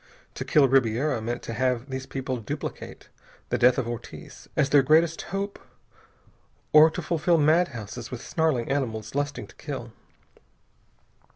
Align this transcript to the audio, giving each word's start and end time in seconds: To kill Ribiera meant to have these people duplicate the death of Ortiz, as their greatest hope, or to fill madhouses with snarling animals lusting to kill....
To 0.33 0.43
kill 0.43 0.67
Ribiera 0.67 1.21
meant 1.21 1.43
to 1.43 1.53
have 1.53 1.91
these 1.91 2.07
people 2.07 2.37
duplicate 2.37 3.09
the 3.49 3.59
death 3.59 3.77
of 3.77 3.87
Ortiz, 3.87 4.49
as 4.55 4.71
their 4.71 4.81
greatest 4.81 5.21
hope, 5.29 5.59
or 6.73 6.89
to 6.89 7.03
fill 7.03 7.37
madhouses 7.37 8.09
with 8.09 8.25
snarling 8.25 8.71
animals 8.71 9.13
lusting 9.13 9.45
to 9.45 9.55
kill.... 9.57 9.93